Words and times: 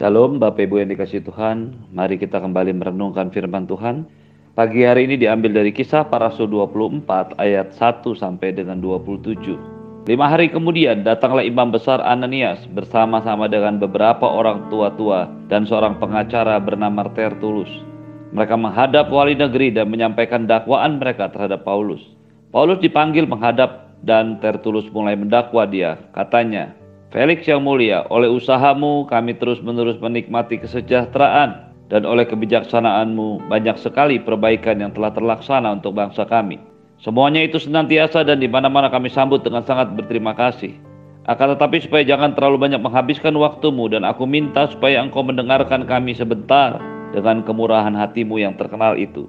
Shalom 0.00 0.40
Bapak 0.40 0.64
Ibu 0.64 0.80
yang 0.80 0.96
dikasih 0.96 1.20
Tuhan, 1.28 1.76
mari 1.92 2.16
kita 2.16 2.40
kembali 2.40 2.72
merenungkan 2.72 3.28
firman 3.28 3.68
Tuhan. 3.68 4.08
Pagi 4.56 4.80
hari 4.80 5.04
ini 5.04 5.20
diambil 5.20 5.60
dari 5.60 5.76
kisah 5.76 6.08
para 6.08 6.32
rasul 6.32 6.48
24 6.48 7.36
ayat 7.36 7.76
1 7.76 8.08
sampai 8.16 8.56
dengan 8.56 8.80
27. 8.80 9.60
Lima 10.08 10.24
hari 10.24 10.48
kemudian 10.48 11.04
datanglah 11.04 11.44
imam 11.44 11.68
besar 11.68 12.00
Ananias 12.00 12.64
bersama-sama 12.72 13.44
dengan 13.44 13.76
beberapa 13.76 14.24
orang 14.24 14.72
tua-tua 14.72 15.28
dan 15.52 15.68
seorang 15.68 16.00
pengacara 16.00 16.56
bernama 16.64 17.04
Tertulus. 17.12 17.68
Mereka 18.32 18.56
menghadap 18.56 19.12
wali 19.12 19.36
negeri 19.36 19.68
dan 19.68 19.92
menyampaikan 19.92 20.48
dakwaan 20.48 20.96
mereka 20.96 21.28
terhadap 21.28 21.60
Paulus. 21.68 22.00
Paulus 22.48 22.80
dipanggil 22.80 23.28
menghadap 23.28 24.00
dan 24.00 24.40
Tertulus 24.40 24.88
mulai 24.96 25.12
mendakwa 25.12 25.68
dia. 25.68 26.00
Katanya, 26.16 26.79
Felix 27.10 27.42
yang 27.42 27.66
mulia, 27.66 28.06
oleh 28.06 28.30
usahamu 28.30 29.02
kami 29.10 29.34
terus-menerus 29.34 29.98
menikmati 29.98 30.62
kesejahteraan 30.62 31.74
dan 31.90 32.06
oleh 32.06 32.22
kebijaksanaanmu 32.22 33.50
banyak 33.50 33.82
sekali 33.82 34.22
perbaikan 34.22 34.78
yang 34.78 34.94
telah 34.94 35.10
terlaksana 35.10 35.74
untuk 35.74 35.98
bangsa 35.98 36.22
kami. 36.22 36.62
Semuanya 37.02 37.42
itu 37.42 37.58
senantiasa 37.58 38.22
dan 38.22 38.38
di 38.38 38.46
mana-mana 38.46 38.86
kami 38.86 39.10
sambut 39.10 39.42
dengan 39.42 39.66
sangat 39.66 39.90
berterima 39.98 40.38
kasih. 40.38 40.70
Akan 41.26 41.50
tetapi 41.50 41.82
supaya 41.82 42.06
jangan 42.06 42.30
terlalu 42.38 42.70
banyak 42.70 42.78
menghabiskan 42.78 43.34
waktumu 43.34 43.90
dan 43.90 44.06
aku 44.06 44.22
minta 44.22 44.70
supaya 44.70 45.02
engkau 45.02 45.26
mendengarkan 45.26 45.90
kami 45.90 46.14
sebentar 46.14 46.78
dengan 47.10 47.42
kemurahan 47.42 47.90
hatimu 47.90 48.38
yang 48.38 48.54
terkenal 48.54 48.94
itu. 48.94 49.26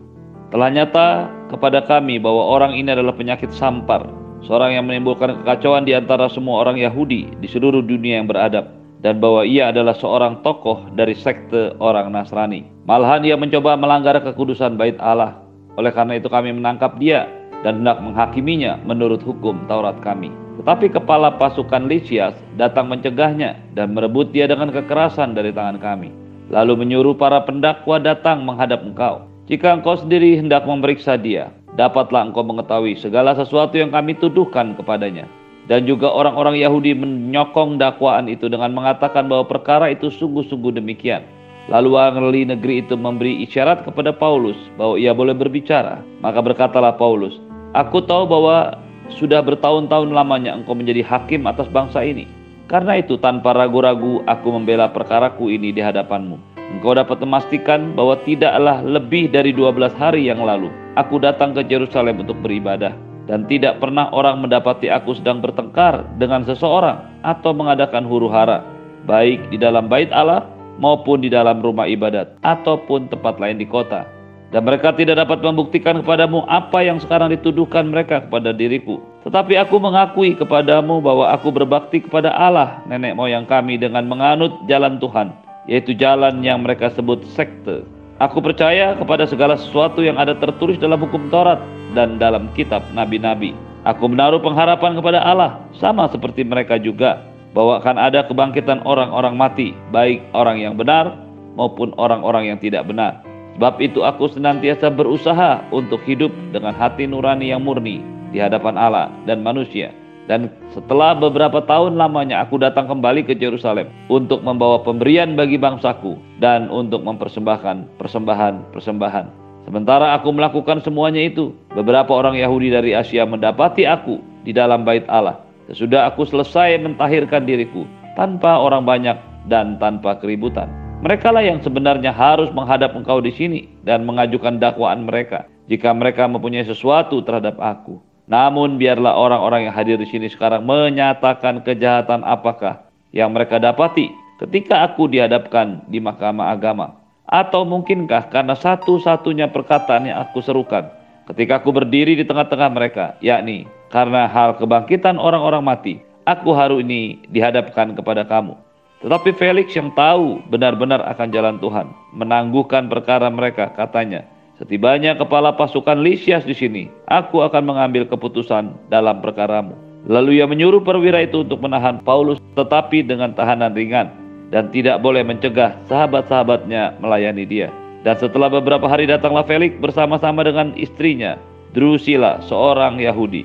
Telah 0.53 0.69
nyata 0.69 1.09
kepada 1.49 1.81
kami 1.81 2.21
bahwa 2.21 2.45
orang 2.45 2.77
ini 2.77 2.93
adalah 2.93 3.17
penyakit 3.17 3.49
sampar 3.49 4.05
seorang 4.45 4.77
yang 4.77 4.85
menimbulkan 4.89 5.41
kekacauan 5.41 5.85
di 5.85 5.93
antara 5.93 6.29
semua 6.29 6.65
orang 6.65 6.77
Yahudi 6.81 7.29
di 7.41 7.47
seluruh 7.49 7.81
dunia 7.81 8.21
yang 8.21 8.27
beradab 8.29 8.81
dan 9.01 9.17
bahwa 9.17 9.41
ia 9.45 9.73
adalah 9.73 9.97
seorang 9.97 10.45
tokoh 10.45 10.85
dari 10.93 11.17
sekte 11.17 11.73
orang 11.81 12.13
Nasrani. 12.13 12.65
Malahan 12.85 13.25
ia 13.25 13.35
mencoba 13.37 13.73
melanggar 13.77 14.17
kekudusan 14.21 14.77
bait 14.77 14.97
Allah. 15.01 15.41
Oleh 15.77 15.89
karena 15.89 16.21
itu 16.21 16.29
kami 16.29 16.53
menangkap 16.53 16.97
dia 17.01 17.25
dan 17.65 17.81
hendak 17.81 18.01
menghakiminya 18.01 18.77
menurut 18.85 19.21
hukum 19.25 19.57
Taurat 19.65 19.97
kami. 20.05 20.29
Tetapi 20.61 20.93
kepala 20.93 21.33
pasukan 21.41 21.89
Lysias 21.89 22.37
datang 22.61 22.85
mencegahnya 22.91 23.57
dan 23.73 23.97
merebut 23.97 24.29
dia 24.29 24.45
dengan 24.45 24.69
kekerasan 24.69 25.33
dari 25.33 25.49
tangan 25.49 25.81
kami. 25.81 26.13
Lalu 26.53 26.85
menyuruh 26.85 27.15
para 27.17 27.41
pendakwa 27.41 27.97
datang 27.97 28.45
menghadap 28.45 28.83
engkau. 28.85 29.25
Jika 29.49 29.73
engkau 29.73 29.97
sendiri 29.97 30.37
hendak 30.37 30.67
memeriksa 30.67 31.17
dia, 31.17 31.49
dapatlah 31.79 32.31
engkau 32.31 32.43
mengetahui 32.43 32.99
segala 32.99 33.35
sesuatu 33.35 33.79
yang 33.79 33.91
kami 33.93 34.17
tuduhkan 34.17 34.75
kepadanya. 34.75 35.27
Dan 35.69 35.87
juga 35.87 36.09
orang-orang 36.11 36.59
Yahudi 36.59 36.97
menyokong 36.97 37.79
dakwaan 37.79 38.27
itu 38.27 38.51
dengan 38.51 38.75
mengatakan 38.75 39.29
bahwa 39.31 39.47
perkara 39.47 39.93
itu 39.93 40.11
sungguh-sungguh 40.11 40.75
demikian. 40.75 41.23
Lalu 41.69 41.91
ahli 41.95 42.41
negeri 42.43 42.81
itu 42.83 42.97
memberi 42.97 43.45
isyarat 43.45 43.85
kepada 43.85 44.11
Paulus 44.11 44.57
bahwa 44.75 44.97
ia 44.97 45.13
boleh 45.15 45.37
berbicara. 45.37 46.01
Maka 46.19 46.41
berkatalah 46.41 46.97
Paulus, 46.97 47.37
Aku 47.71 48.03
tahu 48.03 48.27
bahwa 48.27 48.75
sudah 49.15 49.39
bertahun-tahun 49.39 50.11
lamanya 50.11 50.57
engkau 50.57 50.75
menjadi 50.75 51.05
hakim 51.07 51.47
atas 51.47 51.71
bangsa 51.71 52.03
ini. 52.03 52.27
Karena 52.67 52.99
itu 52.99 53.15
tanpa 53.19 53.55
ragu-ragu 53.55 54.23
aku 54.27 54.47
membela 54.51 54.91
perkaraku 54.91 55.51
ini 55.51 55.71
di 55.71 55.79
hadapanmu. 55.79 56.50
Engkau 56.71 56.95
dapat 56.95 57.19
memastikan 57.19 57.93
bahwa 57.93 58.15
tidaklah 58.23 58.79
lebih 58.81 59.27
dari 59.27 59.51
12 59.51 59.91
hari 59.99 60.31
yang 60.31 60.39
lalu 60.41 60.71
aku 60.95 61.19
datang 61.21 61.55
ke 61.55 61.67
Yerusalem 61.67 62.23
untuk 62.23 62.39
beribadah. 62.39 62.95
Dan 63.29 63.45
tidak 63.47 63.79
pernah 63.79 64.09
orang 64.11 64.43
mendapati 64.43 64.91
aku 64.91 65.15
sedang 65.15 65.39
bertengkar 65.39 66.03
dengan 66.17 66.41
seseorang 66.43 67.21
atau 67.21 67.53
mengadakan 67.53 68.03
huru 68.03 68.27
hara 68.27 68.65
baik 69.05 69.47
di 69.53 69.61
dalam 69.61 69.87
bait 69.87 70.09
Allah 70.09 70.49
maupun 70.81 71.21
di 71.21 71.29
dalam 71.29 71.61
rumah 71.61 71.85
ibadat 71.85 72.35
ataupun 72.41 73.07
tempat 73.13 73.37
lain 73.37 73.61
di 73.61 73.69
kota. 73.69 74.03
Dan 74.51 74.67
mereka 74.67 74.91
tidak 74.91 75.15
dapat 75.15 75.39
membuktikan 75.47 76.03
kepadamu 76.03 76.43
apa 76.49 76.83
yang 76.83 76.99
sekarang 76.99 77.31
dituduhkan 77.31 77.87
mereka 77.87 78.25
kepada 78.27 78.51
diriku. 78.51 78.99
Tetapi 79.23 79.55
aku 79.55 79.79
mengakui 79.79 80.35
kepadamu 80.35 80.99
bahwa 80.99 81.31
aku 81.31 81.55
berbakti 81.55 82.03
kepada 82.03 82.35
Allah 82.35 82.83
nenek 82.89 83.15
moyang 83.15 83.47
kami 83.47 83.79
dengan 83.79 84.03
menganut 84.11 84.51
jalan 84.67 84.99
Tuhan 84.99 85.50
yaitu 85.69 85.93
jalan 85.93 86.41
yang 86.41 86.65
mereka 86.65 86.89
sebut 86.93 87.21
sekte 87.33 87.85
Aku 88.21 88.37
percaya 88.37 88.93
kepada 88.93 89.25
segala 89.25 89.57
sesuatu 89.57 90.05
yang 90.05 90.13
ada 90.21 90.37
tertulis 90.37 90.77
dalam 90.77 91.01
hukum 91.01 91.33
Taurat 91.33 91.57
dan 91.97 92.21
dalam 92.21 92.53
kitab 92.53 92.85
nabi-nabi. 92.93 93.57
Aku 93.81 94.05
menaruh 94.05 94.37
pengharapan 94.37 94.93
kepada 94.93 95.25
Allah, 95.25 95.57
sama 95.73 96.05
seperti 96.05 96.45
mereka 96.45 96.77
juga, 96.77 97.25
bahwa 97.57 97.81
akan 97.81 97.97
ada 97.97 98.21
kebangkitan 98.29 98.85
orang-orang 98.85 99.33
mati, 99.33 99.73
baik 99.89 100.21
orang 100.37 100.61
yang 100.61 100.77
benar 100.77 101.17
maupun 101.57 101.97
orang-orang 101.97 102.53
yang 102.53 102.61
tidak 102.61 102.85
benar. 102.85 103.25
Sebab 103.57 103.81
itu 103.81 104.05
aku 104.05 104.29
senantiasa 104.29 104.93
berusaha 104.93 105.65
untuk 105.73 106.05
hidup 106.05 106.29
dengan 106.53 106.77
hati 106.77 107.09
nurani 107.09 107.49
yang 107.49 107.65
murni 107.65 108.05
di 108.29 108.37
hadapan 108.37 108.77
Allah 108.77 109.09
dan 109.25 109.41
manusia 109.41 109.89
dan 110.29 110.53
setelah 110.69 111.17
beberapa 111.17 111.65
tahun 111.65 111.97
lamanya 111.97 112.45
aku 112.45 112.61
datang 112.61 112.85
kembali 112.85 113.25
ke 113.25 113.33
Yerusalem 113.37 113.89
untuk 114.11 114.45
membawa 114.45 114.81
pemberian 114.85 115.33
bagi 115.33 115.57
bangsaku 115.57 116.17
dan 116.37 116.69
untuk 116.69 117.01
mempersembahkan 117.01 117.97
persembahan-persembahan. 117.97 119.25
Sementara 119.65 120.17
aku 120.17 120.33
melakukan 120.33 120.81
semuanya 120.81 121.21
itu, 121.21 121.53
beberapa 121.73 122.17
orang 122.17 122.37
Yahudi 122.37 122.73
dari 122.73 122.97
Asia 122.97 123.25
mendapati 123.29 123.85
aku 123.85 124.17
di 124.41 124.53
dalam 124.53 124.81
bait 124.81 125.05
Allah. 125.05 125.41
Sesudah 125.69 126.09
aku 126.09 126.25
selesai 126.25 126.81
mentahirkan 126.81 127.45
diriku 127.45 127.85
tanpa 128.17 128.57
orang 128.57 128.83
banyak 128.83 129.15
dan 129.47 129.77
tanpa 129.77 130.17
keributan. 130.17 130.67
Mereka 131.01 131.33
lah 131.33 131.41
yang 131.41 131.57
sebenarnya 131.65 132.13
harus 132.13 132.53
menghadap 132.53 132.93
engkau 132.93 133.17
di 133.21 133.33
sini 133.33 133.65
dan 133.81 134.05
mengajukan 134.05 134.61
dakwaan 134.61 135.09
mereka 135.09 135.49
jika 135.65 135.89
mereka 135.97 136.29
mempunyai 136.29 136.61
sesuatu 136.61 137.25
terhadap 137.25 137.57
aku. 137.57 137.97
Namun 138.29 138.77
biarlah 138.77 139.17
orang-orang 139.17 139.69
yang 139.69 139.75
hadir 139.75 139.97
di 139.97 140.07
sini 140.09 140.27
sekarang 140.29 140.65
menyatakan 140.65 141.65
kejahatan 141.65 142.21
apakah 142.21 142.85
yang 143.15 143.33
mereka 143.33 143.57
dapati 143.57 144.11
ketika 144.41 144.85
aku 144.85 145.09
dihadapkan 145.09 145.85
di 145.89 146.01
mahkamah 146.01 146.53
agama. 146.53 146.97
Atau 147.31 147.63
mungkinkah 147.63 148.27
karena 148.27 148.59
satu-satunya 148.59 149.47
perkataan 149.55 150.11
yang 150.11 150.19
aku 150.19 150.43
serukan 150.43 150.91
ketika 151.31 151.63
aku 151.63 151.71
berdiri 151.71 152.17
di 152.19 152.27
tengah-tengah 152.27 152.69
mereka, 152.75 153.05
yakni 153.23 153.63
karena 153.87 154.27
hal 154.27 154.59
kebangkitan 154.59 155.15
orang-orang 155.15 155.63
mati, 155.63 155.93
aku 156.27 156.51
hari 156.51 156.83
ini 156.83 157.23
dihadapkan 157.31 157.95
kepada 157.95 158.27
kamu. 158.27 158.55
Tetapi 159.01 159.29
Felix 159.33 159.73
yang 159.73 159.89
tahu 159.97 160.43
benar-benar 160.51 161.01
akan 161.09 161.27
jalan 161.33 161.57
Tuhan, 161.57 161.89
menangguhkan 162.13 162.85
perkara 162.85 163.31
mereka, 163.33 163.73
katanya, 163.73 164.27
Setibanya 164.61 165.17
kepala 165.17 165.57
pasukan 165.57 166.05
Lysias 166.05 166.45
di 166.45 166.53
sini, 166.53 166.85
aku 167.09 167.41
akan 167.41 167.65
mengambil 167.65 168.05
keputusan 168.05 168.77
dalam 168.93 169.17
perkaramu. 169.17 169.73
Lalu 170.05 170.37
ia 170.37 170.45
menyuruh 170.45 170.85
perwira 170.85 171.25
itu 171.25 171.41
untuk 171.41 171.65
menahan 171.65 171.97
Paulus 172.05 172.37
tetapi 172.53 173.01
dengan 173.01 173.33
tahanan 173.33 173.73
ringan 173.73 174.13
dan 174.53 174.69
tidak 174.69 175.01
boleh 175.01 175.25
mencegah 175.25 175.73
sahabat-sahabatnya 175.89 176.93
melayani 177.01 177.41
dia. 177.49 177.73
Dan 178.05 178.21
setelah 178.21 178.53
beberapa 178.53 178.85
hari 178.85 179.09
datanglah 179.09 179.41
Felix 179.49 179.73
bersama-sama 179.81 180.45
dengan 180.45 180.77
istrinya, 180.77 181.41
Drusilla, 181.73 182.37
seorang 182.45 183.01
Yahudi. 183.01 183.41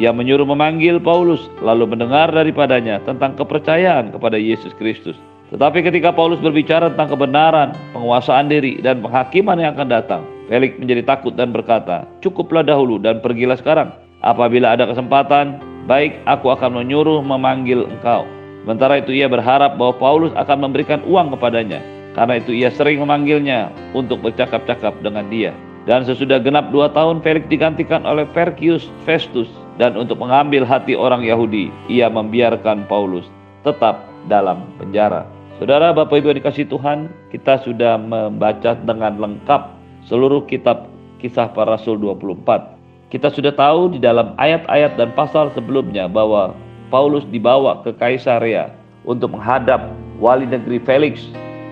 Ia 0.00 0.16
menyuruh 0.16 0.48
memanggil 0.48 0.96
Paulus 0.96 1.44
lalu 1.60 1.92
mendengar 1.92 2.32
daripadanya 2.32 3.04
tentang 3.04 3.36
kepercayaan 3.36 4.16
kepada 4.16 4.40
Yesus 4.40 4.72
Kristus. 4.80 5.20
Tetapi 5.52 5.84
ketika 5.84 6.08
Paulus 6.08 6.40
berbicara 6.40 6.88
tentang 6.88 7.12
kebenaran, 7.12 7.76
penguasaan 7.92 8.48
diri, 8.48 8.80
dan 8.80 9.04
penghakiman 9.04 9.60
yang 9.60 9.76
akan 9.76 9.92
datang, 9.92 10.24
Felix 10.48 10.76
menjadi 10.76 11.02
takut 11.04 11.32
dan 11.32 11.50
berkata, 11.50 12.04
"Cukuplah 12.20 12.64
dahulu 12.64 13.00
dan 13.00 13.24
pergilah 13.24 13.56
sekarang. 13.56 13.92
Apabila 14.20 14.76
ada 14.76 14.88
kesempatan, 14.88 15.60
baik 15.88 16.20
aku 16.28 16.52
akan 16.52 16.84
menyuruh 16.84 17.24
memanggil 17.24 17.88
engkau." 17.88 18.28
Sementara 18.64 18.96
itu 19.00 19.12
ia 19.12 19.28
berharap 19.28 19.76
bahwa 19.76 19.92
Paulus 20.00 20.32
akan 20.40 20.68
memberikan 20.68 21.04
uang 21.04 21.36
kepadanya. 21.36 21.84
Karena 22.16 22.40
itu 22.40 22.56
ia 22.56 22.72
sering 22.72 23.02
memanggilnya 23.02 23.68
untuk 23.92 24.24
bercakap-cakap 24.24 24.96
dengan 25.04 25.28
dia. 25.28 25.52
Dan 25.84 26.00
sesudah 26.08 26.40
genap 26.40 26.72
dua 26.72 26.88
tahun 26.88 27.20
Felix 27.20 27.44
digantikan 27.52 28.08
oleh 28.08 28.24
Perkius 28.24 28.88
Festus. 29.04 29.52
Dan 29.76 29.98
untuk 29.98 30.22
mengambil 30.22 30.62
hati 30.64 30.94
orang 30.96 31.26
Yahudi, 31.26 31.68
ia 31.90 32.06
membiarkan 32.08 32.86
Paulus 32.88 33.26
tetap 33.66 34.06
dalam 34.30 34.64
penjara. 34.78 35.26
Saudara 35.58 35.90
Bapak 35.90 36.22
Ibu 36.22 36.30
yang 36.30 36.38
dikasih 36.40 36.70
Tuhan, 36.70 37.10
kita 37.34 37.60
sudah 37.66 37.98
membaca 37.98 38.78
dengan 38.78 39.18
lengkap 39.18 39.73
seluruh 40.08 40.44
kitab 40.48 40.88
kisah 41.20 41.48
para 41.52 41.76
rasul 41.76 41.96
24. 41.96 43.10
Kita 43.12 43.30
sudah 43.30 43.54
tahu 43.54 43.94
di 43.94 44.02
dalam 44.02 44.34
ayat-ayat 44.36 44.98
dan 44.98 45.14
pasal 45.14 45.48
sebelumnya 45.54 46.10
bahwa 46.10 46.52
Paulus 46.90 47.24
dibawa 47.30 47.80
ke 47.86 47.94
Kaisarea 47.96 48.74
untuk 49.06 49.32
menghadap 49.32 49.92
wali 50.18 50.44
negeri 50.44 50.82
Felix 50.82 51.30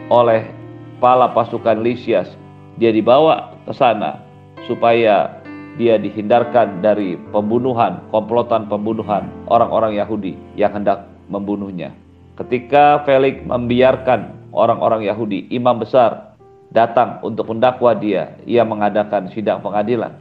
oleh 0.09 0.47
kepala 0.97 1.35
pasukan 1.35 1.83
Lysias. 1.83 2.39
Dia 2.79 2.95
dibawa 2.95 3.53
ke 3.67 3.75
sana 3.75 4.23
supaya 4.71 5.43
dia 5.81 5.97
dihindarkan 5.97 6.85
dari 6.85 7.19
pembunuhan, 7.33 8.01
komplotan 8.13 8.69
pembunuhan 8.69 9.27
orang-orang 9.49 9.97
Yahudi 9.97 10.39
yang 10.55 10.73
hendak 10.73 11.09
membunuhnya. 11.27 11.91
Ketika 12.37 13.05
Felix 13.05 13.41
membiarkan 13.45 14.53
orang-orang 14.53 15.05
Yahudi, 15.05 15.49
imam 15.53 15.81
besar, 15.81 16.32
datang 16.73 17.21
untuk 17.21 17.53
mendakwa 17.53 17.93
dia. 17.95 18.37
Ia 18.49 18.65
mengadakan 18.65 19.31
sidang 19.31 19.61
pengadilan. 19.61 20.17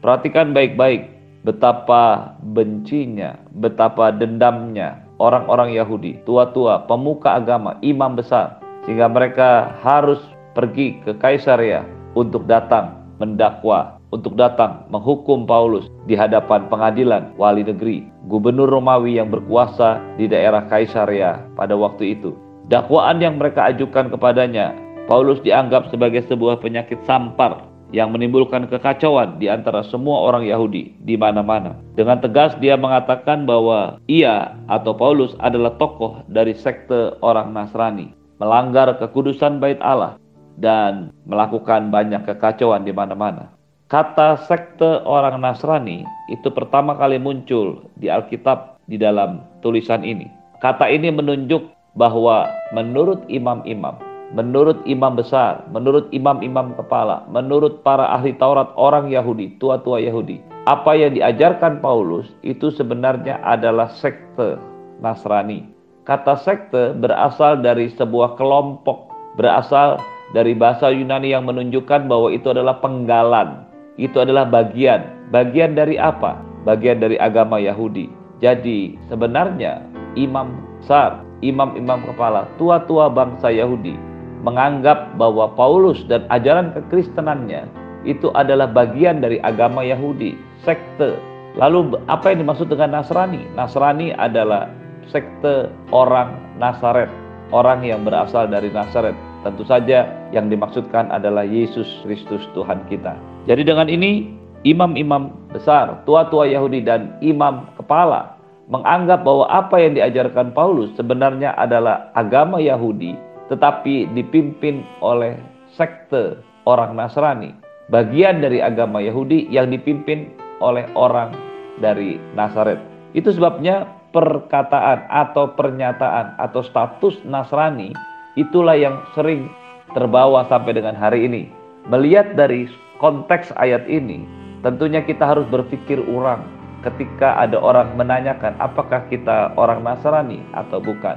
Perhatikan 0.00 0.54
baik-baik 0.54 1.10
betapa 1.42 2.34
bencinya, 2.42 3.38
betapa 3.54 4.10
dendamnya 4.14 5.06
orang-orang 5.22 5.74
Yahudi, 5.74 6.22
tua-tua, 6.26 6.84
pemuka 6.84 7.38
agama, 7.38 7.78
imam 7.80 8.18
besar, 8.18 8.60
sehingga 8.84 9.06
mereka 9.10 9.76
harus 9.80 10.20
pergi 10.52 11.00
ke 11.04 11.16
Kaisaria 11.16 11.84
untuk 12.16 12.44
datang 12.48 13.04
mendakwa, 13.16 13.96
untuk 14.12 14.36
datang 14.36 14.84
menghukum 14.92 15.48
Paulus 15.48 15.88
di 16.04 16.14
hadapan 16.16 16.68
pengadilan 16.68 17.32
wali 17.40 17.64
negeri, 17.64 18.04
gubernur 18.28 18.68
Romawi 18.68 19.16
yang 19.16 19.32
berkuasa 19.32 20.00
di 20.20 20.28
daerah 20.28 20.64
Kaisaria 20.68 21.40
pada 21.56 21.72
waktu 21.76 22.16
itu. 22.18 22.36
Dakwaan 22.66 23.22
yang 23.22 23.38
mereka 23.38 23.70
ajukan 23.70 24.10
kepadanya, 24.10 24.74
Paulus 25.06 25.38
dianggap 25.46 25.86
sebagai 25.94 26.26
sebuah 26.26 26.58
penyakit 26.58 26.98
sampar 27.06 27.62
yang 27.94 28.10
menimbulkan 28.10 28.66
kekacauan 28.66 29.38
di 29.38 29.46
antara 29.46 29.86
semua 29.86 30.26
orang 30.26 30.42
Yahudi 30.42 30.98
di 31.06 31.14
mana-mana. 31.14 31.78
Dengan 31.94 32.18
tegas 32.18 32.58
dia 32.58 32.74
mengatakan 32.74 33.46
bahwa 33.46 34.02
ia 34.10 34.58
atau 34.66 34.90
Paulus 34.98 35.38
adalah 35.38 35.78
tokoh 35.78 36.26
dari 36.26 36.58
sekte 36.58 37.14
orang 37.22 37.54
Nasrani, 37.54 38.10
melanggar 38.42 38.90
kekudusan 38.98 39.62
bait 39.62 39.78
Allah 39.78 40.18
dan 40.58 41.14
melakukan 41.22 41.94
banyak 41.94 42.26
kekacauan 42.26 42.82
di 42.82 42.90
mana-mana. 42.90 43.54
Kata 43.86 44.42
sekte 44.50 45.06
orang 45.06 45.38
Nasrani 45.38 46.02
itu 46.26 46.50
pertama 46.50 46.98
kali 46.98 47.22
muncul 47.22 47.86
di 47.94 48.10
Alkitab 48.10 48.82
di 48.90 48.98
dalam 48.98 49.46
tulisan 49.62 50.02
ini. 50.02 50.26
Kata 50.58 50.90
ini 50.90 51.14
menunjuk 51.14 51.62
bahwa 51.94 52.50
menurut 52.74 53.22
imam-imam 53.30 54.15
menurut 54.34 54.82
imam 54.88 55.14
besar, 55.14 55.62
menurut 55.70 56.10
imam-imam 56.10 56.74
kepala, 56.74 57.22
menurut 57.30 57.84
para 57.86 58.10
ahli 58.10 58.34
Taurat 58.34 58.72
orang 58.74 59.12
Yahudi, 59.12 59.54
tua-tua 59.62 60.02
Yahudi. 60.02 60.42
Apa 60.66 60.98
yang 60.98 61.14
diajarkan 61.14 61.78
Paulus 61.78 62.26
itu 62.42 62.74
sebenarnya 62.74 63.38
adalah 63.46 63.86
sekte 63.94 64.58
Nasrani. 64.98 65.70
Kata 66.02 66.38
sekte 66.42 66.94
berasal 66.98 67.62
dari 67.62 67.90
sebuah 67.94 68.34
kelompok, 68.34 69.10
berasal 69.38 70.02
dari 70.34 70.58
bahasa 70.58 70.90
Yunani 70.90 71.30
yang 71.30 71.46
menunjukkan 71.46 72.10
bahwa 72.10 72.34
itu 72.34 72.50
adalah 72.50 72.82
penggalan. 72.82 73.62
Itu 73.94 74.26
adalah 74.26 74.46
bagian. 74.50 75.30
Bagian 75.30 75.78
dari 75.78 75.98
apa? 75.98 76.42
Bagian 76.66 76.98
dari 76.98 77.14
agama 77.18 77.62
Yahudi. 77.62 78.10
Jadi 78.42 78.98
sebenarnya 79.06 79.86
imam 80.18 80.50
besar, 80.82 81.22
imam-imam 81.46 82.02
kepala, 82.10 82.50
tua-tua 82.58 83.08
bangsa 83.08 83.48
Yahudi 83.48 84.15
menganggap 84.46 85.18
bahwa 85.18 85.50
Paulus 85.58 86.06
dan 86.06 86.22
ajaran 86.30 86.70
kekristenannya 86.70 87.66
itu 88.06 88.30
adalah 88.38 88.70
bagian 88.70 89.18
dari 89.18 89.42
agama 89.42 89.82
Yahudi, 89.82 90.38
sekte. 90.62 91.18
Lalu 91.58 91.98
apa 92.06 92.30
yang 92.30 92.46
dimaksud 92.46 92.70
dengan 92.70 92.94
Nasrani? 92.94 93.42
Nasrani 93.58 94.14
adalah 94.14 94.70
sekte 95.10 95.66
orang 95.90 96.38
Nazaret, 96.62 97.10
orang 97.50 97.82
yang 97.82 98.06
berasal 98.06 98.46
dari 98.46 98.70
Nazaret. 98.70 99.18
Tentu 99.42 99.66
saja 99.66 100.06
yang 100.30 100.46
dimaksudkan 100.46 101.10
adalah 101.10 101.42
Yesus 101.42 101.86
Kristus 102.06 102.46
Tuhan 102.54 102.86
kita. 102.86 103.18
Jadi 103.50 103.66
dengan 103.66 103.90
ini 103.90 104.30
imam-imam 104.62 105.34
besar, 105.50 106.06
tua-tua 106.06 106.46
Yahudi 106.46 106.86
dan 106.86 107.18
imam 107.18 107.66
kepala 107.74 108.38
menganggap 108.66 109.22
bahwa 109.22 109.46
apa 109.46 109.78
yang 109.78 109.94
diajarkan 109.94 110.50
Paulus 110.50 110.90
sebenarnya 110.98 111.54
adalah 111.54 112.10
agama 112.18 112.58
Yahudi 112.58 113.14
tetapi 113.52 114.10
dipimpin 114.14 114.82
oleh 115.02 115.38
sekte 115.70 116.40
orang 116.66 116.98
Nasrani, 116.98 117.54
bagian 117.92 118.42
dari 118.42 118.58
agama 118.58 118.98
Yahudi 118.98 119.46
yang 119.52 119.70
dipimpin 119.70 120.34
oleh 120.58 120.88
orang 120.98 121.34
dari 121.78 122.18
Nazaret. 122.34 122.80
Itu 123.14 123.32
sebabnya 123.32 123.86
perkataan 124.10 125.06
atau 125.12 125.52
pernyataan 125.52 126.40
atau 126.40 126.64
status 126.64 127.20
Nasrani 127.28 127.92
itulah 128.40 128.76
yang 128.76 129.00
sering 129.12 129.48
terbawa 129.92 130.44
sampai 130.48 130.76
dengan 130.76 130.96
hari 130.96 131.28
ini. 131.28 131.48
Melihat 131.86 132.34
dari 132.34 132.66
konteks 132.98 133.54
ayat 133.60 133.86
ini, 133.86 134.26
tentunya 134.66 135.04
kita 135.04 135.22
harus 135.22 135.46
berpikir 135.46 136.02
ulang 136.02 136.42
ketika 136.82 137.38
ada 137.38 137.58
orang 137.58 137.94
menanyakan 137.94 138.54
apakah 138.58 139.06
kita 139.06 139.54
orang 139.54 139.86
Nasrani 139.86 140.42
atau 140.54 140.82
bukan. 140.82 141.16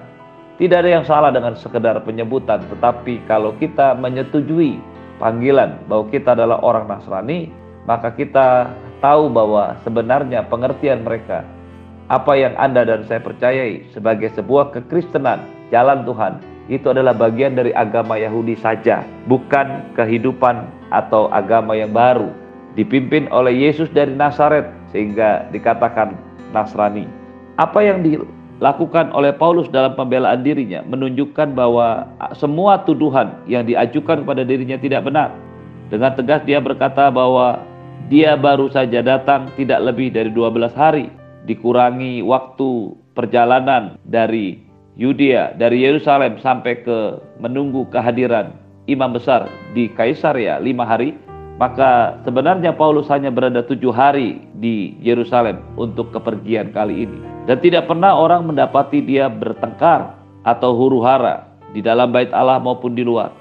Tidak 0.59 0.75
ada 0.75 0.91
yang 0.91 1.07
salah 1.07 1.31
dengan 1.31 1.55
sekedar 1.55 2.03
penyebutan, 2.03 2.59
tetapi 2.67 3.23
kalau 3.31 3.55
kita 3.55 3.95
menyetujui 3.95 4.75
panggilan 5.15 5.79
bahwa 5.87 6.11
kita 6.11 6.35
adalah 6.35 6.59
orang 6.59 6.83
Nasrani, 6.91 7.47
maka 7.87 8.11
kita 8.11 8.67
tahu 8.99 9.31
bahwa 9.31 9.79
sebenarnya 9.87 10.43
pengertian 10.51 11.07
mereka 11.07 11.47
apa 12.11 12.35
yang 12.35 12.59
Anda 12.59 12.83
dan 12.83 13.07
saya 13.07 13.23
percayai 13.23 13.87
sebagai 13.95 14.35
sebuah 14.35 14.75
kekristenan, 14.75 15.47
jalan 15.71 16.03
Tuhan, 16.03 16.43
itu 16.67 16.91
adalah 16.91 17.15
bagian 17.15 17.55
dari 17.55 17.71
agama 17.71 18.19
Yahudi 18.19 18.59
saja, 18.59 18.99
bukan 19.31 19.95
kehidupan 19.95 20.67
atau 20.91 21.31
agama 21.31 21.71
yang 21.71 21.95
baru, 21.95 22.35
dipimpin 22.75 23.31
oleh 23.31 23.55
Yesus 23.55 23.87
dari 23.95 24.11
Nazaret 24.11 24.67
sehingga 24.91 25.47
dikatakan 25.55 26.19
Nasrani. 26.51 27.07
Apa 27.55 27.79
yang 27.79 28.03
di 28.03 28.19
lakukan 28.59 29.11
oleh 29.15 29.31
Paulus 29.31 29.71
dalam 29.71 29.95
pembelaan 29.95 30.43
dirinya 30.43 30.83
menunjukkan 30.83 31.55
bahwa 31.55 32.07
semua 32.35 32.83
tuduhan 32.83 33.31
yang 33.47 33.63
diajukan 33.63 34.27
kepada 34.27 34.43
dirinya 34.43 34.75
tidak 34.75 35.07
benar. 35.07 35.31
Dengan 35.89 36.13
tegas 36.13 36.43
dia 36.45 36.59
berkata 36.61 37.09
bahwa 37.09 37.63
dia 38.11 38.35
baru 38.35 38.69
saja 38.69 38.99
datang 39.01 39.49
tidak 39.55 39.79
lebih 39.89 40.11
dari 40.13 40.29
12 40.29 40.75
hari, 40.75 41.07
dikurangi 41.47 42.21
waktu 42.21 42.93
perjalanan 43.15 43.97
dari 44.05 44.59
Yudea, 44.99 45.55
dari 45.55 45.87
Yerusalem 45.87 46.37
sampai 46.43 46.83
ke 46.83 47.23
menunggu 47.39 47.87
kehadiran 47.87 48.51
imam 48.91 49.15
besar 49.15 49.47
di 49.71 49.87
Kaisaria 49.95 50.59
lima 50.59 50.83
hari, 50.83 51.15
maka 51.55 52.19
sebenarnya 52.27 52.75
Paulus 52.75 53.07
hanya 53.07 53.31
berada 53.31 53.63
tujuh 53.63 53.95
hari 53.95 54.43
di 54.59 54.99
Yerusalem 54.99 55.63
untuk 55.79 56.11
kepergian 56.11 56.75
kali 56.75 57.07
ini. 57.07 57.28
Dan 57.47 57.59
tidak 57.63 57.87
pernah 57.87 58.15
orang 58.15 58.47
mendapati 58.47 59.03
dia 59.03 59.27
bertengkar 59.31 60.15
atau 60.43 60.75
huru 60.75 61.03
hara 61.03 61.47
di 61.75 61.83
dalam 61.83 62.09
bait 62.09 62.31
Allah 62.33 62.59
maupun 62.59 62.95
di 62.97 63.03
luar. 63.05 63.31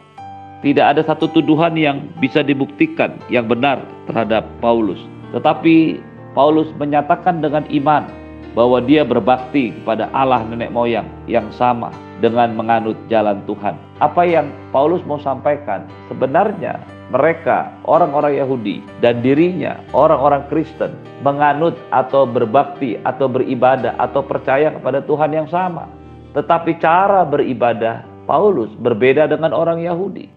Tidak 0.59 0.83
ada 0.83 1.03
satu 1.07 1.31
tuduhan 1.31 1.79
yang 1.79 2.11
bisa 2.19 2.43
dibuktikan 2.43 3.15
yang 3.31 3.47
benar 3.47 3.79
terhadap 4.11 4.43
Paulus. 4.59 4.99
Tetapi 5.31 6.03
Paulus 6.35 6.67
menyatakan 6.75 7.39
dengan 7.39 7.63
iman 7.71 8.11
bahwa 8.59 8.83
dia 8.83 9.07
berbakti 9.07 9.71
kepada 9.71 10.11
Allah 10.11 10.43
nenek 10.43 10.75
moyang 10.75 11.07
yang 11.31 11.47
sama 11.55 11.95
dengan 12.19 12.55
menganut 12.55 12.99
jalan 13.07 13.43
Tuhan. 13.47 13.79
Apa 14.03 14.27
yang 14.27 14.51
Paulus 14.75 15.03
mau 15.07 15.19
sampaikan 15.23 15.87
sebenarnya 16.11 16.83
mereka 17.09 17.73
orang-orang 17.89 18.37
Yahudi 18.37 18.85
dan 19.01 19.25
dirinya 19.25 19.81
orang-orang 19.97 20.45
Kristen 20.53 20.93
menganut 21.25 21.79
atau 21.89 22.29
berbakti 22.29 23.01
atau 23.03 23.27
beribadah 23.31 23.97
atau 23.97 24.21
percaya 24.21 24.75
kepada 24.75 25.01
Tuhan 25.01 25.33
yang 25.33 25.49
sama. 25.49 25.89
Tetapi 26.37 26.77
cara 26.79 27.25
beribadah 27.25 28.05
Paulus 28.29 28.69
berbeda 28.77 29.25
dengan 29.25 29.57
orang 29.57 29.81
Yahudi. 29.81 30.29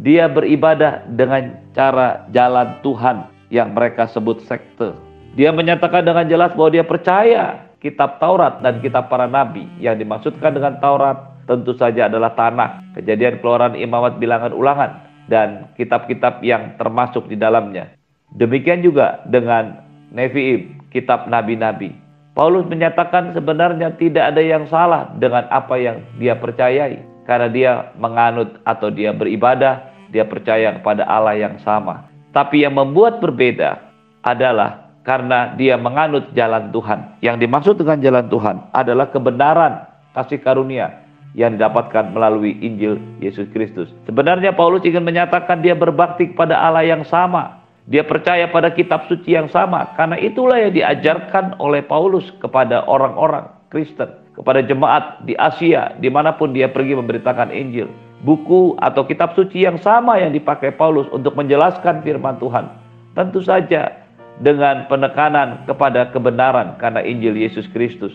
Dia 0.00 0.28
beribadah 0.28 1.04
dengan 1.08 1.60
cara 1.72 2.24
jalan 2.32 2.80
Tuhan 2.80 3.28
yang 3.52 3.72
mereka 3.76 4.08
sebut 4.08 4.40
sekte. 4.44 4.96
Dia 5.36 5.52
menyatakan 5.52 6.00
dengan 6.00 6.24
jelas 6.24 6.56
bahwa 6.56 6.72
dia 6.72 6.84
percaya 6.84 7.60
kitab 7.80 8.18
Taurat 8.22 8.60
dan 8.64 8.80
kitab 8.80 9.08
para 9.12 9.28
nabi 9.28 9.68
yang 9.80 9.96
dimaksudkan 10.00 10.56
dengan 10.56 10.80
Taurat 10.80 11.36
tentu 11.46 11.72
saja 11.78 12.10
adalah 12.10 12.34
tanah. 12.34 12.98
Kejadian 12.98 13.38
keluaran 13.40 13.78
imamat 13.78 14.18
bilangan 14.18 14.52
ulangan 14.52 14.90
dan 15.30 15.70
kitab-kitab 15.78 16.42
yang 16.42 16.74
termasuk 16.78 17.26
di 17.30 17.38
dalamnya. 17.38 17.94
Demikian 18.34 18.82
juga 18.82 19.22
dengan 19.30 19.86
Nevi'im, 20.10 20.90
kitab 20.90 21.26
nabi-nabi. 21.30 21.94
Paulus 22.36 22.68
menyatakan 22.68 23.32
sebenarnya 23.32 23.96
tidak 23.96 24.36
ada 24.36 24.42
yang 24.44 24.68
salah 24.68 25.08
dengan 25.16 25.48
apa 25.48 25.72
yang 25.80 26.04
dia 26.20 26.36
percayai 26.36 27.00
karena 27.24 27.48
dia 27.48 27.72
menganut 27.96 28.60
atau 28.68 28.92
dia 28.92 29.10
beribadah, 29.16 29.88
dia 30.12 30.22
percaya 30.28 30.76
kepada 30.76 31.08
Allah 31.08 31.34
yang 31.34 31.56
sama. 31.64 32.06
Tapi 32.36 32.62
yang 32.68 32.76
membuat 32.76 33.24
berbeda 33.24 33.80
adalah 34.20 34.85
karena 35.06 35.54
dia 35.54 35.78
menganut 35.78 36.34
jalan 36.34 36.74
Tuhan. 36.74 37.22
Yang 37.22 37.36
dimaksud 37.46 37.74
dengan 37.78 38.02
jalan 38.02 38.26
Tuhan 38.26 38.56
adalah 38.74 39.06
kebenaran 39.14 39.86
kasih 40.18 40.42
karunia 40.42 41.06
yang 41.38 41.54
didapatkan 41.54 42.10
melalui 42.10 42.58
Injil 42.58 42.98
Yesus 43.22 43.46
Kristus. 43.54 43.86
Sebenarnya 44.10 44.50
Paulus 44.50 44.82
ingin 44.82 45.06
menyatakan 45.06 45.62
dia 45.62 45.78
berbakti 45.78 46.34
kepada 46.34 46.58
Allah 46.58 46.82
yang 46.82 47.06
sama. 47.06 47.62
Dia 47.86 48.02
percaya 48.02 48.50
pada 48.50 48.74
kitab 48.74 49.06
suci 49.06 49.38
yang 49.38 49.46
sama. 49.46 49.94
Karena 49.94 50.18
itulah 50.18 50.58
yang 50.58 50.74
diajarkan 50.74 51.54
oleh 51.62 51.86
Paulus 51.86 52.26
kepada 52.42 52.82
orang-orang 52.90 53.46
Kristen. 53.70 54.10
Kepada 54.34 54.58
jemaat 54.58 55.22
di 55.22 55.38
Asia, 55.38 55.94
di 56.02 56.10
mana 56.10 56.34
pun 56.34 56.50
dia 56.50 56.66
pergi 56.66 56.98
memberitakan 56.98 57.54
Injil. 57.54 57.88
buku 58.24 58.74
atau 58.80 59.04
kitab 59.04 59.36
suci 59.36 59.68
yang 59.68 59.76
sama 59.76 60.16
yang 60.16 60.32
dipakai 60.32 60.72
Paulus 60.72 61.04
untuk 61.12 61.36
menjelaskan 61.36 62.00
firman 62.00 62.40
Tuhan. 62.40 62.64
Tentu 63.12 63.44
saja 63.44 64.05
dengan 64.40 64.84
penekanan 64.90 65.64
kepada 65.64 66.12
kebenaran 66.12 66.76
karena 66.76 67.00
Injil 67.00 67.36
Yesus 67.36 67.64
Kristus. 67.72 68.12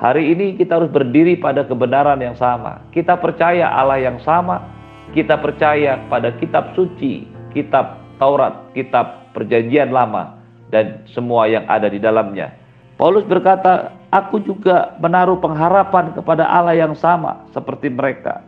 Hari 0.00 0.32
ini 0.32 0.56
kita 0.56 0.80
harus 0.80 0.88
berdiri 0.88 1.36
pada 1.36 1.62
kebenaran 1.62 2.18
yang 2.24 2.34
sama. 2.34 2.80
Kita 2.90 3.20
percaya 3.20 3.68
Allah 3.68 4.00
yang 4.00 4.16
sama. 4.24 4.64
Kita 5.12 5.36
percaya 5.36 6.00
pada 6.08 6.32
kitab 6.38 6.72
suci, 6.72 7.26
kitab 7.52 7.98
Taurat, 8.16 8.70
kitab 8.72 9.28
Perjanjian 9.36 9.90
Lama, 9.90 10.38
dan 10.70 11.02
semua 11.10 11.50
yang 11.50 11.66
ada 11.66 11.90
di 11.90 11.98
dalamnya. 11.98 12.54
Paulus 12.94 13.26
berkata, 13.26 13.90
"Aku 14.14 14.38
juga 14.40 14.94
menaruh 15.02 15.36
pengharapan 15.42 16.14
kepada 16.14 16.46
Allah 16.46 16.78
yang 16.78 16.94
sama 16.94 17.44
seperti 17.50 17.90
mereka." 17.90 18.40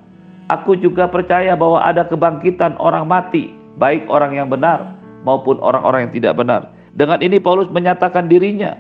Aku 0.50 0.76
juga 0.76 1.08
percaya 1.08 1.56
bahwa 1.56 1.80
ada 1.80 2.04
kebangkitan 2.04 2.76
orang 2.76 3.08
mati, 3.08 3.52
baik 3.80 4.06
orang 4.08 4.36
yang 4.36 4.48
benar 4.52 4.98
maupun 5.24 5.56
orang-orang 5.62 6.08
yang 6.08 6.14
tidak 6.14 6.34
benar. 6.36 6.81
Dengan 6.92 7.24
ini 7.24 7.40
Paulus 7.40 7.72
menyatakan 7.72 8.28
dirinya, 8.28 8.76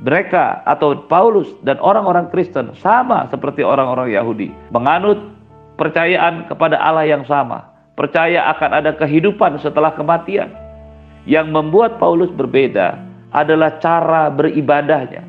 mereka 0.00 0.64
atau 0.64 0.96
Paulus 1.04 1.52
dan 1.60 1.76
orang-orang 1.84 2.32
Kristen 2.32 2.72
sama 2.80 3.28
seperti 3.28 3.60
orang-orang 3.60 4.16
Yahudi, 4.16 4.48
menganut 4.72 5.20
percayaan 5.76 6.48
kepada 6.48 6.80
Allah 6.80 7.04
yang 7.04 7.24
sama, 7.28 7.68
percaya 8.00 8.48
akan 8.56 8.80
ada 8.80 8.96
kehidupan 8.96 9.60
setelah 9.60 9.92
kematian. 9.92 10.48
Yang 11.28 11.52
membuat 11.52 12.00
Paulus 12.00 12.32
berbeda 12.32 12.96
adalah 13.36 13.76
cara 13.84 14.32
beribadahnya. 14.32 15.20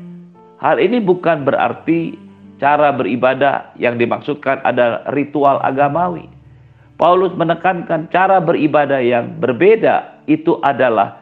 Hal 0.56 0.80
ini 0.80 1.04
bukan 1.04 1.44
berarti 1.44 2.16
cara 2.56 2.96
beribadah 2.96 3.76
yang 3.76 4.00
dimaksudkan 4.00 4.64
adalah 4.64 5.04
ritual 5.12 5.60
agamawi. 5.60 6.32
Paulus 6.96 7.34
menekankan 7.36 8.08
cara 8.08 8.40
beribadah 8.40 9.04
yang 9.04 9.36
berbeda 9.36 10.24
itu 10.30 10.56
adalah 10.64 11.21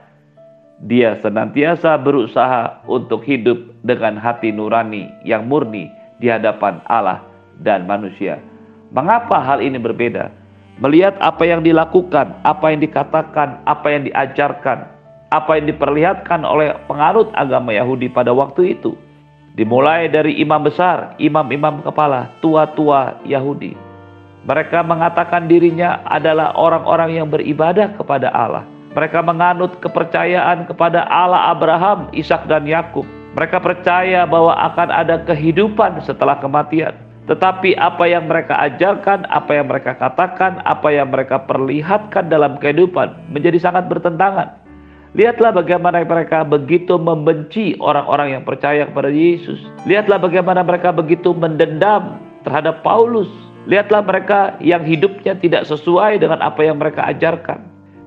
dia 0.84 1.16
senantiasa 1.20 2.00
berusaha 2.00 2.80
untuk 2.88 3.24
hidup 3.24 3.58
dengan 3.84 4.16
hati 4.16 4.52
nurani 4.52 5.08
yang 5.28 5.44
murni 5.44 5.92
di 6.20 6.28
hadapan 6.32 6.80
Allah 6.88 7.20
dan 7.60 7.84
manusia. 7.84 8.40
Mengapa 8.90 9.38
hal 9.40 9.60
ini 9.60 9.76
berbeda? 9.76 10.32
Melihat 10.80 11.20
apa 11.20 11.44
yang 11.44 11.60
dilakukan, 11.60 12.40
apa 12.42 12.72
yang 12.72 12.80
dikatakan, 12.80 13.60
apa 13.68 13.86
yang 13.92 14.08
diajarkan, 14.08 14.88
apa 15.28 15.50
yang 15.60 15.68
diperlihatkan 15.68 16.40
oleh 16.42 16.72
penganut 16.88 17.28
agama 17.36 17.76
Yahudi 17.76 18.08
pada 18.08 18.32
waktu 18.32 18.80
itu 18.80 18.96
Dimulai 19.50 20.06
dari 20.06 20.38
imam 20.38 20.62
besar, 20.62 21.18
imam-imam 21.18 21.82
kepala, 21.82 22.30
tua-tua 22.38 23.18
Yahudi. 23.26 23.74
Mereka 24.46 24.86
mengatakan 24.86 25.50
dirinya 25.50 26.00
adalah 26.06 26.54
orang-orang 26.54 27.18
yang 27.18 27.28
beribadah 27.28 27.92
kepada 27.98 28.30
Allah. 28.30 28.64
Mereka 28.90 29.22
menganut 29.22 29.78
kepercayaan 29.78 30.66
kepada 30.66 31.06
Allah 31.06 31.54
Abraham, 31.54 32.10
Ishak 32.10 32.50
dan 32.50 32.66
Yakub. 32.66 33.06
Mereka 33.38 33.62
percaya 33.62 34.26
bahwa 34.26 34.58
akan 34.58 34.90
ada 34.90 35.22
kehidupan 35.22 36.02
setelah 36.02 36.38
kematian. 36.42 36.92
Tetapi 37.30 37.78
apa 37.78 38.10
yang 38.10 38.26
mereka 38.26 38.58
ajarkan, 38.58 39.22
apa 39.30 39.54
yang 39.54 39.70
mereka 39.70 39.94
katakan, 39.94 40.58
apa 40.66 40.90
yang 40.90 41.14
mereka 41.14 41.38
perlihatkan 41.46 42.26
dalam 42.26 42.58
kehidupan 42.58 43.14
menjadi 43.30 43.62
sangat 43.62 43.86
bertentangan 43.86 44.60
Lihatlah 45.10 45.50
bagaimana 45.50 46.06
mereka 46.06 46.46
begitu 46.46 46.94
membenci 46.94 47.74
orang-orang 47.82 48.38
yang 48.38 48.44
percaya 48.46 48.86
kepada 48.86 49.10
Yesus. 49.10 49.58
Lihatlah 49.82 50.22
bagaimana 50.22 50.62
mereka 50.62 50.94
begitu 50.94 51.34
mendendam 51.34 52.22
terhadap 52.46 52.86
Paulus. 52.86 53.26
Lihatlah 53.66 54.06
mereka 54.06 54.54
yang 54.62 54.86
hidupnya 54.86 55.34
tidak 55.34 55.66
sesuai 55.66 56.22
dengan 56.22 56.38
apa 56.38 56.62
yang 56.62 56.78
mereka 56.78 57.10
ajarkan. 57.10 57.58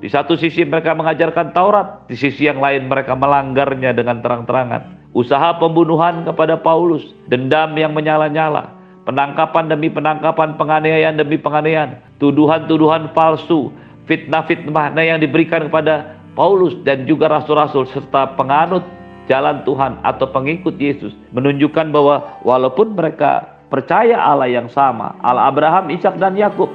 Di 0.04 0.12
satu 0.12 0.36
sisi 0.36 0.68
mereka 0.68 0.92
mengajarkan 0.92 1.56
Taurat, 1.56 2.04
di 2.12 2.20
sisi 2.20 2.44
yang 2.44 2.60
lain 2.60 2.92
mereka 2.92 3.16
melanggarnya 3.16 3.96
dengan 3.96 4.20
terang-terangan. 4.20 5.16
Usaha 5.16 5.56
pembunuhan 5.56 6.28
kepada 6.28 6.60
Paulus, 6.60 7.16
dendam 7.32 7.72
yang 7.80 7.96
menyala-nyala, 7.96 8.68
penangkapan 9.08 9.72
demi 9.72 9.88
penangkapan, 9.88 10.60
penganiayaan 10.60 11.16
demi 11.16 11.40
penganiayaan, 11.40 12.04
tuduhan-tuduhan 12.20 13.16
palsu, 13.16 13.72
fitnah-fitnah 14.04 14.92
yang 15.00 15.24
diberikan 15.24 15.72
kepada 15.72 16.20
Paulus 16.36 16.76
dan 16.84 17.08
juga 17.08 17.32
rasul-rasul 17.32 17.88
serta 17.88 18.36
penganut 18.36 18.84
jalan 19.32 19.64
Tuhan 19.64 20.04
atau 20.04 20.28
pengikut 20.28 20.76
Yesus 20.84 21.16
menunjukkan 21.32 21.96
bahwa 21.96 22.44
walaupun 22.44 22.92
mereka 22.92 23.56
percaya 23.72 24.20
Allah 24.20 24.52
yang 24.52 24.68
sama, 24.68 25.16
Allah 25.24 25.48
Abraham, 25.48 25.88
Ishak 25.96 26.20
dan 26.20 26.36
Yakub, 26.36 26.68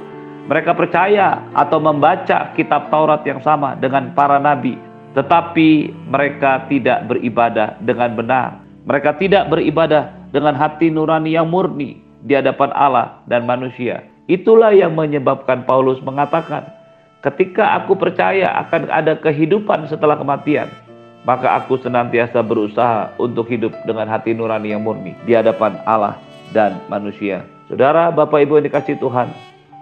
mereka 0.49 0.73
percaya 0.73 1.45
atau 1.53 1.77
membaca 1.77 2.49
kitab 2.57 2.89
Taurat 2.89 3.21
yang 3.21 3.37
sama 3.45 3.77
dengan 3.77 4.09
para 4.17 4.41
nabi, 4.41 4.73
tetapi 5.13 5.93
mereka 6.09 6.65
tidak 6.65 7.05
beribadah 7.05 7.77
dengan 7.85 8.17
benar. 8.17 8.57
Mereka 8.89 9.21
tidak 9.21 9.45
beribadah 9.53 10.09
dengan 10.33 10.57
hati 10.57 10.89
nurani 10.89 11.37
yang 11.37 11.53
murni 11.53 12.01
di 12.25 12.33
hadapan 12.33 12.73
Allah 12.73 13.21
dan 13.29 13.45
manusia. 13.45 14.01
Itulah 14.25 14.73
yang 14.73 14.97
menyebabkan 14.97 15.69
Paulus 15.69 16.01
mengatakan, 16.01 16.65
Ketika 17.19 17.75
aku 17.75 17.99
percaya 17.99 18.47
akan 18.63 18.87
ada 18.87 19.19
kehidupan 19.19 19.85
setelah 19.91 20.15
kematian, 20.15 20.71
maka 21.27 21.61
aku 21.61 21.75
senantiasa 21.77 22.39
berusaha 22.39 23.11
untuk 23.19 23.51
hidup 23.51 23.75
dengan 23.83 24.07
hati 24.07 24.31
nurani 24.31 24.71
yang 24.71 24.81
murni 24.81 25.13
di 25.27 25.35
hadapan 25.35 25.77
Allah 25.83 26.15
dan 26.55 26.79
manusia. 26.87 27.43
Saudara, 27.67 28.07
Bapak 28.09 28.39
Ibu 28.47 28.63
yang 28.63 28.71
dikasih 28.71 28.97
Tuhan, 29.03 29.27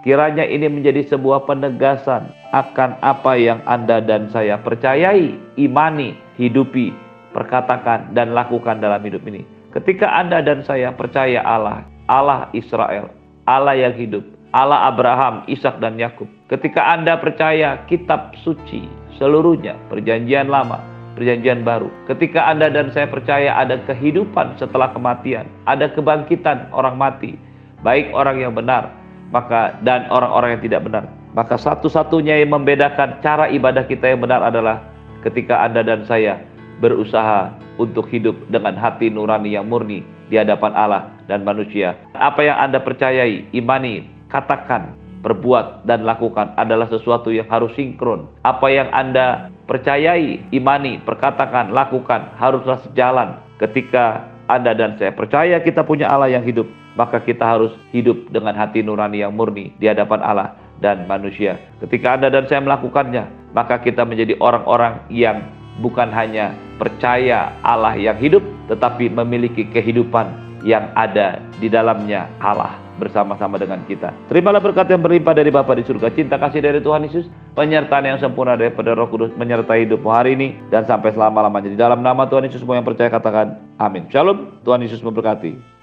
kiranya 0.02 0.46
ini 0.46 0.70
menjadi 0.70 1.06
sebuah 1.10 1.46
penegasan 1.48 2.30
akan 2.54 2.96
apa 3.04 3.32
yang 3.36 3.60
Anda 3.68 4.00
dan 4.00 4.32
saya 4.32 4.56
percayai, 4.60 5.36
imani, 5.60 6.16
hidupi, 6.40 6.94
perkatakan, 7.34 8.14
dan 8.16 8.32
lakukan 8.32 8.80
dalam 8.80 9.02
hidup 9.04 9.24
ini. 9.28 9.44
Ketika 9.74 10.08
Anda 10.08 10.40
dan 10.40 10.64
saya 10.64 10.94
percaya 10.96 11.44
Allah, 11.44 11.84
Allah 12.08 12.48
Israel, 12.56 13.12
Allah 13.44 13.76
yang 13.76 13.94
hidup, 13.94 14.24
Allah 14.56 14.88
Abraham, 14.88 15.44
Ishak 15.44 15.76
dan 15.84 16.00
Yakub. 16.00 16.26
Ketika 16.48 16.80
Anda 16.88 17.20
percaya 17.20 17.84
kitab 17.84 18.32
suci 18.40 18.88
seluruhnya, 19.20 19.76
perjanjian 19.92 20.48
lama, 20.48 20.80
perjanjian 21.12 21.68
baru. 21.68 21.92
Ketika 22.08 22.48
Anda 22.48 22.72
dan 22.72 22.88
saya 22.96 23.12
percaya 23.12 23.52
ada 23.60 23.76
kehidupan 23.84 24.56
setelah 24.56 24.88
kematian, 24.96 25.44
ada 25.68 25.92
kebangkitan 25.92 26.72
orang 26.72 26.96
mati, 26.96 27.36
baik 27.84 28.08
orang 28.16 28.40
yang 28.40 28.56
benar 28.56 28.97
maka 29.30 29.76
dan 29.84 30.08
orang-orang 30.08 30.58
yang 30.58 30.62
tidak 30.64 30.80
benar. 30.88 31.04
Maka 31.36 31.60
satu-satunya 31.60 32.40
yang 32.40 32.56
membedakan 32.56 33.20
cara 33.20 33.46
ibadah 33.52 33.84
kita 33.84 34.10
yang 34.10 34.24
benar 34.24 34.42
adalah 34.42 34.82
ketika 35.22 35.60
Anda 35.62 35.84
dan 35.84 36.08
saya 36.08 36.40
berusaha 36.78 37.52
untuk 37.78 38.10
hidup 38.10 38.34
dengan 38.50 38.74
hati 38.74 39.10
nurani 39.10 39.54
yang 39.54 39.66
murni 39.70 40.02
di 40.28 40.36
hadapan 40.36 40.72
Allah 40.74 41.02
dan 41.30 41.42
manusia. 41.42 41.94
Apa 42.16 42.44
yang 42.44 42.58
Anda 42.58 42.82
percayai, 42.82 43.50
imani, 43.54 44.08
katakan, 44.28 44.94
perbuat, 45.22 45.88
dan 45.88 46.06
lakukan 46.06 46.54
adalah 46.58 46.86
sesuatu 46.88 47.32
yang 47.32 47.48
harus 47.48 47.72
sinkron. 47.74 48.28
Apa 48.44 48.68
yang 48.70 48.88
Anda 48.92 49.50
percayai, 49.66 50.42
imani, 50.54 51.02
perkatakan, 51.02 51.74
lakukan 51.74 52.34
haruslah 52.38 52.78
sejalan 52.88 53.38
ketika 53.58 54.26
Anda 54.48 54.72
dan 54.72 54.96
saya 54.96 55.12
percaya 55.12 55.60
kita 55.60 55.84
punya 55.84 56.08
Allah 56.08 56.32
yang 56.32 56.44
hidup, 56.46 56.68
maka 56.98 57.22
kita 57.22 57.46
harus 57.46 57.70
hidup 57.94 58.26
dengan 58.34 58.58
hati 58.58 58.82
nurani 58.82 59.22
yang 59.22 59.30
murni 59.30 59.70
di 59.78 59.86
hadapan 59.86 60.18
Allah 60.18 60.58
dan 60.82 61.06
manusia. 61.06 61.54
Ketika 61.78 62.18
Anda 62.18 62.34
dan 62.34 62.50
saya 62.50 62.58
melakukannya, 62.58 63.54
maka 63.54 63.78
kita 63.78 64.02
menjadi 64.02 64.34
orang-orang 64.42 65.06
yang 65.06 65.46
bukan 65.78 66.10
hanya 66.10 66.58
percaya 66.82 67.54
Allah 67.62 67.94
yang 67.94 68.18
hidup, 68.18 68.42
tetapi 68.66 69.14
memiliki 69.14 69.70
kehidupan 69.70 70.48
yang 70.66 70.90
ada 70.98 71.38
di 71.62 71.70
dalamnya 71.70 72.26
Allah 72.42 72.74
bersama-sama 72.98 73.62
dengan 73.62 73.78
kita. 73.86 74.10
Terimalah 74.26 74.58
berkat 74.58 74.90
yang 74.90 74.98
berlimpah 74.98 75.30
dari 75.30 75.54
Bapa 75.54 75.70
di 75.78 75.86
surga, 75.86 76.10
cinta 76.10 76.34
kasih 76.34 76.58
dari 76.58 76.82
Tuhan 76.82 77.06
Yesus, 77.06 77.30
penyertaan 77.54 78.10
yang 78.10 78.18
sempurna 78.18 78.58
daripada 78.58 78.90
Roh 78.98 79.06
Kudus 79.06 79.30
menyertai 79.38 79.86
hidupmu 79.86 80.10
hari 80.10 80.34
ini 80.34 80.58
dan 80.66 80.82
sampai 80.82 81.14
selama-lamanya. 81.14 81.70
Di 81.70 81.78
dalam 81.78 82.02
nama 82.02 82.26
Tuhan 82.26 82.50
Yesus 82.50 82.58
semua 82.58 82.74
yang 82.74 82.86
percaya 82.86 83.06
katakan 83.06 83.78
amin. 83.78 84.10
Shalom, 84.10 84.58
Tuhan 84.66 84.82
Yesus 84.82 84.98
memberkati. 84.98 85.77